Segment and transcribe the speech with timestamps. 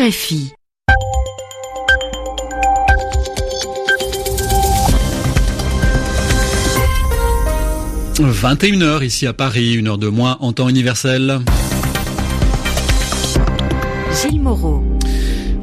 [0.00, 0.52] RFI.
[8.18, 11.40] «21h ici à Paris, une heure de moins en temps universel.
[14.22, 14.79] Gilles Moreau.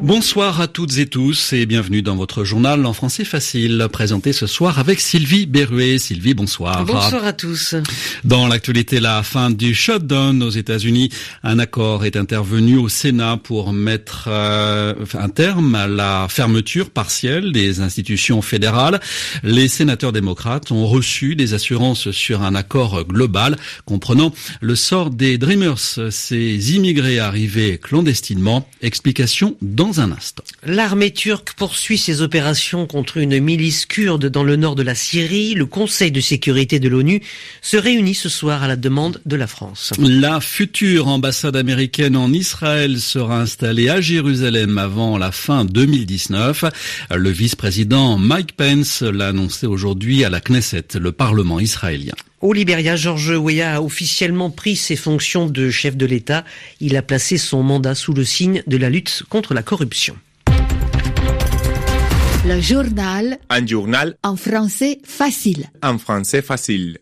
[0.08, 4.48] Bonsoir à toutes et tous et bienvenue dans votre journal en français facile, présenté ce
[4.48, 5.98] soir avec Sylvie Berruet.
[5.98, 6.86] Sylvie, bonsoir.
[6.86, 7.76] Bonsoir à tous.
[8.24, 11.10] Dans l'actualité, la fin du shutdown aux États-Unis,
[11.44, 17.52] un accord est intervenu au Sénat pour mettre euh, un terme à la fermeture partielle
[17.52, 19.02] des institutions fédérales.
[19.44, 25.38] Les sénateurs démocrates ont reçu des assurances sur un accord global comprenant le sort des
[25.38, 28.70] Dreamers, ces immigrés arrivés clandestinement.
[28.82, 30.44] Explication dans un instant.
[30.64, 35.54] L'armée turque poursuit ses opérations contre une milice kurde dans le nord de la Syrie.
[35.54, 37.22] Le Conseil de sécurité de l'ONU
[37.62, 39.94] se réunit ce soir à la demande de la France.
[40.00, 46.66] La future ambassade américaine en Israël sera installée à Jérusalem avant la fin 2019.
[47.16, 52.16] Le vice-président Mike Pence l'a annoncé aujourd'hui à la Knesset, le Parlement israélien.
[52.40, 56.46] Au Libéria, Georges Weah a officiellement pris ses fonctions de chef de l'État.
[56.80, 60.16] Il a placé son mandat sous le signe de la lutte contre la corruption.
[62.46, 63.40] Le journal.
[63.50, 64.16] Un journal.
[64.22, 65.66] En français facile.
[65.82, 67.00] En français facile.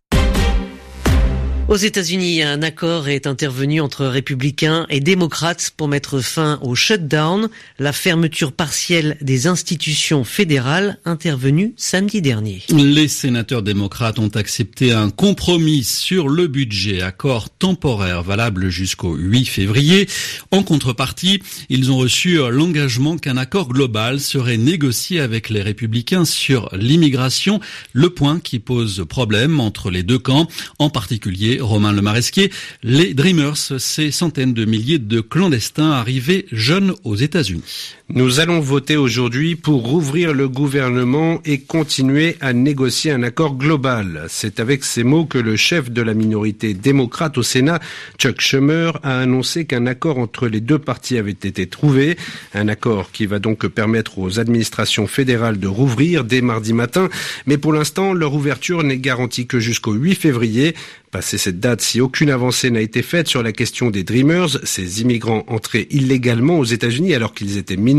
[1.67, 7.49] Aux États-Unis, un accord est intervenu entre républicains et démocrates pour mettre fin au shutdown,
[7.79, 12.61] la fermeture partielle des institutions fédérales intervenue samedi dernier.
[12.69, 19.45] Les sénateurs démocrates ont accepté un compromis sur le budget, accord temporaire valable jusqu'au 8
[19.47, 20.07] février.
[20.51, 26.69] En contrepartie, ils ont reçu l'engagement qu'un accord global serait négocié avec les républicains sur
[26.73, 27.59] l'immigration,
[27.93, 32.51] le point qui pose problème entre les deux camps, en particulier Romain Le Maresquier,
[32.83, 37.95] les Dreamers, ces centaines de milliers de clandestins arrivés jeunes aux États-Unis.
[38.13, 44.27] Nous allons voter aujourd'hui pour rouvrir le gouvernement et continuer à négocier un accord global.
[44.29, 47.79] C'est avec ces mots que le chef de la minorité démocrate au Sénat,
[48.19, 52.15] Chuck Schumer, a annoncé qu'un accord entre les deux parties avait été trouvé.
[52.53, 57.09] Un accord qui va donc permettre aux administrations fédérales de rouvrir dès mardi matin.
[57.47, 60.75] Mais pour l'instant, leur ouverture n'est garantie que jusqu'au 8 février.
[61.09, 65.01] Passé cette date, si aucune avancée n'a été faite sur la question des Dreamers, ces
[65.01, 67.94] immigrants entrés illégalement aux États-Unis alors qu'ils étaient mineurs,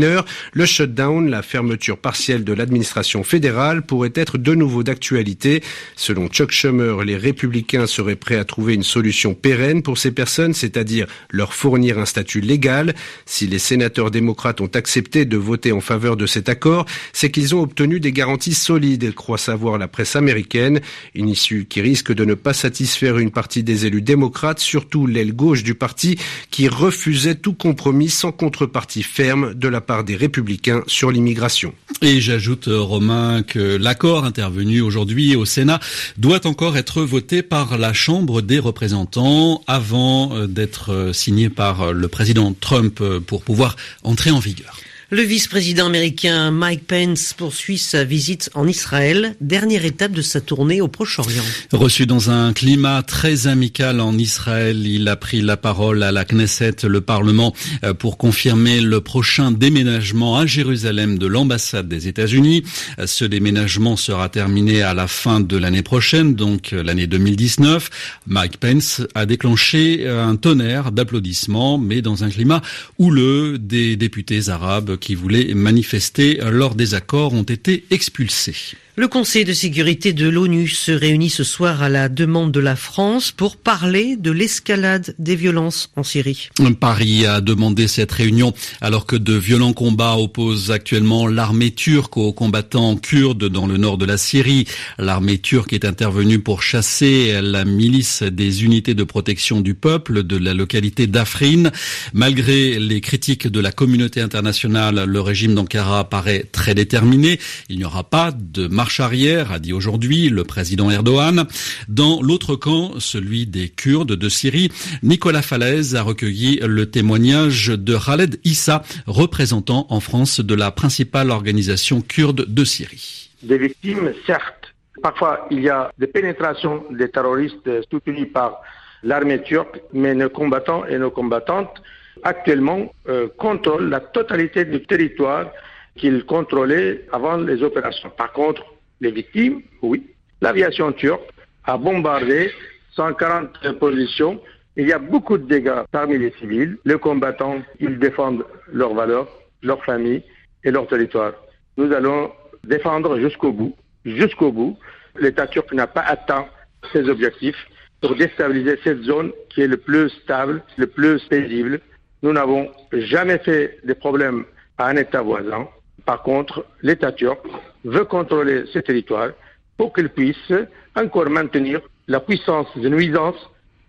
[0.53, 5.63] le shutdown, la fermeture partielle de l'administration fédérale pourrait être de nouveau d'actualité.
[5.95, 10.53] Selon Chuck Schumer, les républicains seraient prêts à trouver une solution pérenne pour ces personnes,
[10.53, 12.93] c'est-à-dire leur fournir un statut légal.
[13.25, 17.55] Si les sénateurs démocrates ont accepté de voter en faveur de cet accord, c'est qu'ils
[17.55, 20.81] ont obtenu des garanties solides, croit savoir la presse américaine,
[21.15, 25.33] une issue qui risque de ne pas satisfaire une partie des élus démocrates, surtout l'aile
[25.33, 26.17] gauche du parti,
[26.51, 31.73] qui refusait tout compromis sans contrepartie ferme de la part des républicains sur l'immigration.
[32.03, 35.79] Et j'ajoute, euh, Romain, que l'accord intervenu aujourd'hui au Sénat
[36.17, 41.93] doit encore être voté par la Chambre des représentants avant euh, d'être euh, signé par
[41.93, 44.77] le président Trump pour pouvoir entrer en vigueur.
[45.09, 50.81] Le vice-président américain Mike Pence poursuit sa visite en Israël, dernière étape de sa tournée
[50.81, 51.45] au Proche-Orient.
[51.71, 56.25] Reçu dans un climat très amical en Israël, il a pris la parole à la
[56.25, 62.63] Knesset, le Parlement, euh, pour confirmer le prochain déménagement à Jérusalem de l'ambassade des États-Unis.
[63.05, 67.89] Ce déménagement sera terminé à la fin de l'année prochaine, donc l'année 2019.
[68.27, 72.61] Mike Pence a déclenché un tonnerre d'applaudissements, mais dans un climat
[72.99, 78.77] houleux des députés arabes qui voulaient manifester lors des accords ont été expulsés.
[78.99, 82.75] Le Conseil de sécurité de l'ONU se réunit ce soir à la demande de la
[82.75, 86.49] France pour parler de l'escalade des violences en Syrie.
[86.79, 92.33] Paris a demandé cette réunion alors que de violents combats opposent actuellement l'armée turque aux
[92.33, 94.65] combattants kurdes dans le nord de la Syrie.
[94.97, 100.37] L'armée turque est intervenue pour chasser la milice des unités de protection du peuple de
[100.37, 101.69] la localité d'Afrin.
[102.13, 107.39] Malgré les critiques de la communauté internationale, le régime d'Ankara paraît très déterminé.
[107.69, 111.45] Il n'y aura pas de marche arrière, a dit aujourd'hui le président Erdogan.
[111.87, 114.71] Dans l'autre camp, celui des Kurdes de Syrie,
[115.03, 121.31] Nicolas Falaise a recueilli le témoignage de Khaled Issa, représentant en France de la principale
[121.31, 123.31] organisation kurde de Syrie.
[123.43, 124.73] Des victimes, certes.
[125.01, 128.61] Parfois, il y a des pénétrations des terroristes soutenus par
[129.03, 131.81] l'armée turque, mais nos combattants et nos combattantes
[132.23, 135.51] actuellement euh, contrôlent la totalité du territoire
[135.95, 138.09] qu'ils contrôlaient avant les opérations.
[138.09, 138.63] Par contre,
[139.01, 140.03] les victimes, oui.
[140.41, 141.21] L'aviation turque
[141.65, 142.51] a bombardé
[142.95, 144.39] 140 positions.
[144.75, 146.77] Il y a beaucoup de dégâts parmi les civils.
[146.85, 149.27] Les combattants, ils défendent leurs valeurs,
[149.63, 150.23] leur famille
[150.63, 151.33] et leur territoire.
[151.77, 152.31] Nous allons
[152.63, 153.75] défendre jusqu'au bout,
[154.05, 154.77] jusqu'au bout.
[155.19, 156.47] L'État turc n'a pas atteint
[156.93, 157.67] ses objectifs
[158.01, 161.81] pour déstabiliser cette zone qui est le plus stable, le plus paisible.
[162.23, 164.45] Nous n'avons jamais fait de problèmes
[164.77, 165.67] à un État voisin.
[166.05, 167.39] Par contre, l'État turc
[167.83, 169.29] veut contrôler ce territoire
[169.77, 170.51] pour qu'il puisse
[170.95, 173.35] encore maintenir la puissance de nuisance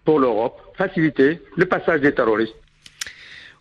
[0.04, 2.54] pour l'Europe, faciliter le passage des terroristes.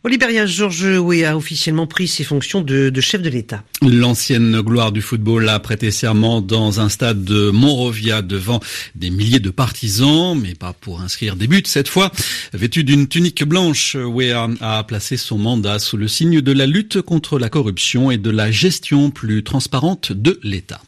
[0.07, 3.65] Au Libéria, Georges Weah a officiellement pris ses fonctions de, de chef de l'État.
[3.81, 8.61] L'ancienne gloire du football a prêté serment dans un stade de Monrovia devant
[8.95, 12.13] des milliers de partisans, mais pas pour inscrire des buts cette fois.
[12.53, 17.01] Vêtu d'une tunique blanche, Weah a placé son mandat sous le signe de la lutte
[17.01, 20.79] contre la corruption et de la gestion plus transparente de l'État.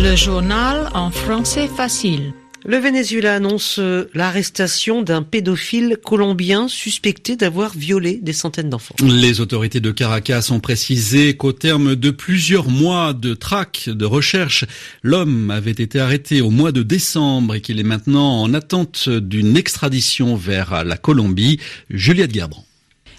[0.00, 2.32] Le journal en français facile.
[2.66, 8.94] Le Venezuela annonce euh, l'arrestation d'un pédophile colombien suspecté d'avoir violé des centaines d'enfants.
[9.02, 14.64] Les autorités de Caracas ont précisé qu'au terme de plusieurs mois de traque, de recherche,
[15.02, 19.58] l'homme avait été arrêté au mois de décembre et qu'il est maintenant en attente d'une
[19.58, 21.60] extradition vers la Colombie.
[21.90, 22.64] Juliette Gerbrand.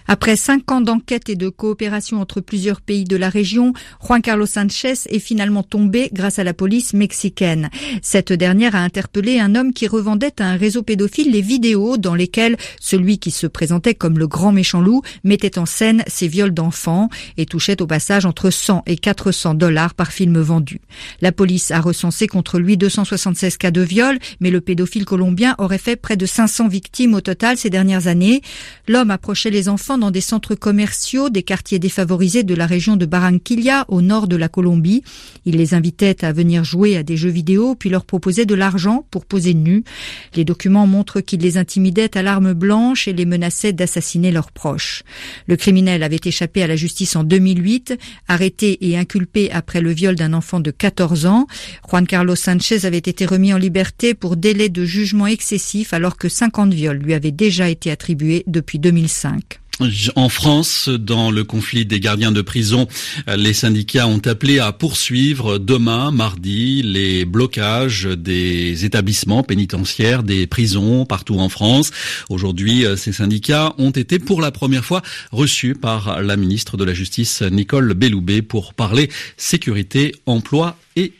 [0.08, 3.72] Après cinq ans d'enquête et de coopération entre plusieurs pays de la région,
[4.04, 7.70] Juan Carlos Sanchez est finalement tombé grâce à la police mexicaine.
[8.02, 12.14] Cette dernière a interpellé un homme qui revendait à un réseau pédophile les vidéos dans
[12.14, 16.54] lesquelles celui qui se présentait comme le grand méchant loup mettait en scène ses viols
[16.54, 20.80] d'enfants et touchait au passage entre 100 et 400 dollars par film vendu.
[21.20, 25.78] La police a recensé contre lui 276 cas de viol, mais le pédophile colombien aurait
[25.78, 28.40] fait près de 500 victimes au total ces dernières années.
[28.86, 33.06] L'homme approchait les enfants dans des centres commerciaux des quartiers défavorisés de la région de
[33.06, 35.02] Barranquilla au nord de la Colombie.
[35.44, 39.06] Il les invitait à venir jouer à des jeux vidéo puis leur proposait de l'argent
[39.10, 39.84] pour poser nus.
[40.34, 45.02] Les documents montrent qu'il les intimidait à l'arme blanche et les menaçait d'assassiner leurs proches.
[45.46, 50.14] Le criminel avait échappé à la justice en 2008, arrêté et inculpé après le viol
[50.14, 51.46] d'un enfant de 14 ans.
[51.88, 56.28] Juan Carlos Sanchez avait été remis en liberté pour délai de jugement excessif alors que
[56.28, 59.60] 50 viols lui avaient déjà été attribués depuis 2005.
[60.14, 62.88] En France, dans le conflit des gardiens de prison,
[63.26, 71.04] les syndicats ont appelé à poursuivre demain, mardi, les blocages des établissements pénitentiaires, des prisons
[71.04, 71.90] partout en France.
[72.30, 76.94] Aujourd'hui, ces syndicats ont été pour la première fois reçus par la ministre de la
[76.94, 81.12] Justice, Nicole Belloubet, pour parler sécurité, emploi et.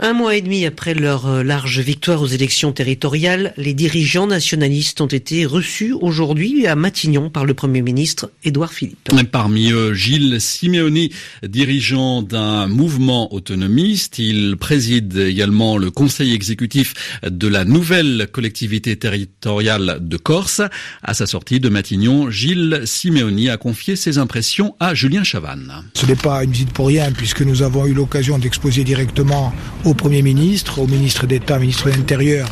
[0.00, 5.00] Un mois et demi après leur euh, large victoire aux élections territoriales, les dirigeants nationalistes
[5.00, 9.08] ont été reçus aujourd'hui à Matignon par le Premier ministre Édouard Philippe.
[9.30, 11.10] Parmi eux, Gilles Simeoni,
[11.42, 14.18] dirigeant d'un mouvement autonomiste.
[14.18, 16.92] Il préside également le conseil exécutif
[17.22, 20.60] de la nouvelle collectivité territoriale de Corse.
[21.02, 25.72] À sa sortie de Matignon, Gilles Simeoni a confié ses impressions à Julien Chavannes.
[25.94, 29.52] Ce n'est pas une visite pour rien puisque nous avons eu l'occasion d'exposer directement
[29.84, 32.48] au Premier ministre, au ministre d'État, ministre de l'Intérieur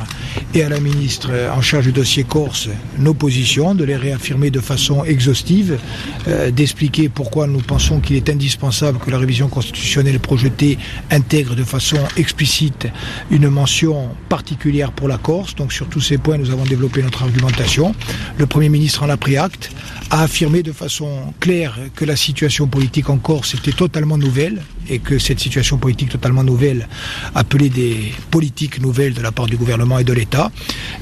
[0.55, 2.69] et à la ministre en charge du dossier Corse
[2.99, 5.79] nos positions, de les réaffirmer de façon exhaustive,
[6.29, 10.79] euh, d'expliquer pourquoi nous pensons qu'il est indispensable que la révision constitutionnelle projetée
[11.11, 12.89] intègre de façon explicite
[13.31, 15.55] une mention particulière pour la Corse.
[15.55, 17.95] Donc sur tous ces points, nous avons développé notre argumentation.
[18.39, 19.71] Le Premier ministre en a pris acte,
[20.11, 24.99] a affirmé de façon claire que la situation politique en Corse était totalement nouvelle et
[24.99, 26.89] que cette situation politique totalement nouvelle
[27.35, 30.40] appelait des politiques nouvelles de la part du gouvernement et de l'État.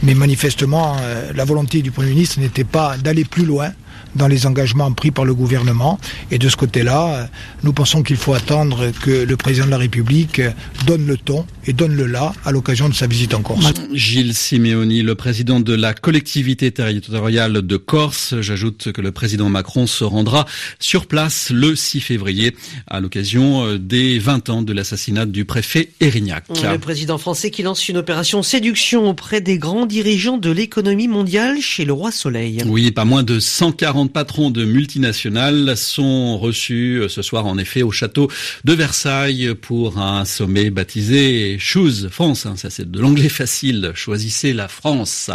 [0.03, 3.73] Mais manifestement, euh, la volonté du Premier ministre n'était pas d'aller plus loin
[4.15, 5.99] dans les engagements pris par le gouvernement.
[6.31, 7.27] Et de ce côté-là, euh,
[7.63, 10.41] nous pensons qu'il faut attendre que le président de la République
[10.87, 13.73] donne le ton et donne le là à l'occasion de sa visite en Corse.
[13.93, 18.35] Gilles Simeoni, le président de la collectivité territoriale de Corse.
[18.41, 20.47] J'ajoute que le président Macron se rendra
[20.79, 25.91] sur place le 6 février à l'occasion euh, des 20 ans de l'assassinat du préfet
[26.01, 26.45] Erignac.
[26.49, 31.61] Le président français qui lance une opération séduction auprès des grands dirigeants de l'économie mondiale
[31.61, 32.63] chez le roi Soleil.
[32.67, 37.83] Oui, pas moins de 140 patrons de multinationales sont reçus euh, ce soir en effet
[37.83, 38.31] au château
[38.65, 42.47] de Versailles pour un sommet baptisé Choose France.
[42.47, 43.93] Hein, ça c'est de l'anglais facile.
[43.95, 45.31] Choisissez la France.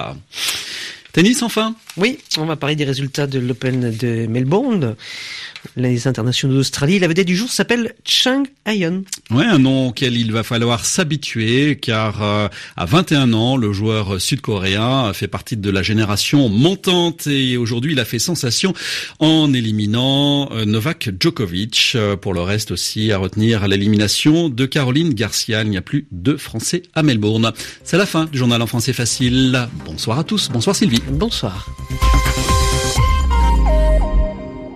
[1.13, 4.96] Tennis enfin Oui, on va parler des résultats de l'Open de Melbourne
[5.75, 7.00] les internationaux d'Australie.
[7.00, 9.03] La vedette du jour s'appelle Chang Ayon.
[9.32, 14.20] Ouais, un nom auquel il va falloir s'habituer car euh, à 21 ans, le joueur
[14.20, 18.74] sud-coréen fait partie de la génération montante et aujourd'hui il a fait sensation
[19.20, 21.93] en éliminant euh, Novak Djokovic.
[21.96, 25.63] Euh, pour le reste aussi à retenir l'élimination de Caroline Garcia.
[25.63, 27.51] Il n'y a plus de Français à Melbourne.
[27.84, 29.67] C'est la fin du journal en français facile.
[29.86, 30.50] Bonsoir à tous.
[30.50, 31.02] Bonsoir Sylvie.
[31.10, 31.65] Bonsoir.